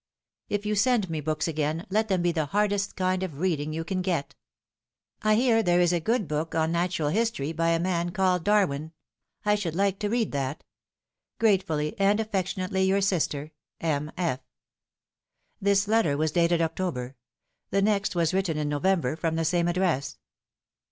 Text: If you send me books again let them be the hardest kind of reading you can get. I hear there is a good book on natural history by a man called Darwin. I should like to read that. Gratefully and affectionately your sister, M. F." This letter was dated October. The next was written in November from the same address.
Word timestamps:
If 0.49 0.65
you 0.65 0.73
send 0.73 1.11
me 1.11 1.21
books 1.21 1.47
again 1.47 1.85
let 1.91 2.07
them 2.07 2.23
be 2.23 2.31
the 2.31 2.47
hardest 2.47 2.95
kind 2.95 3.21
of 3.21 3.37
reading 3.39 3.71
you 3.71 3.83
can 3.83 4.01
get. 4.01 4.33
I 5.21 5.35
hear 5.35 5.61
there 5.61 5.79
is 5.79 5.93
a 5.93 5.99
good 5.99 6.27
book 6.27 6.55
on 6.55 6.71
natural 6.71 7.09
history 7.09 7.53
by 7.53 7.69
a 7.69 7.79
man 7.79 8.09
called 8.09 8.43
Darwin. 8.43 8.93
I 9.45 9.53
should 9.53 9.75
like 9.75 9.99
to 9.99 10.09
read 10.09 10.31
that. 10.31 10.63
Gratefully 11.39 11.93
and 11.99 12.19
affectionately 12.19 12.81
your 12.81 12.99
sister, 13.01 13.51
M. 13.79 14.11
F." 14.17 14.39
This 15.61 15.87
letter 15.87 16.17
was 16.17 16.31
dated 16.31 16.63
October. 16.63 17.15
The 17.69 17.83
next 17.83 18.15
was 18.15 18.33
written 18.33 18.57
in 18.57 18.67
November 18.69 19.15
from 19.15 19.35
the 19.35 19.45
same 19.45 19.67
address. 19.67 20.17